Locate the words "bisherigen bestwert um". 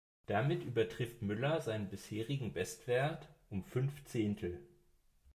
1.87-3.63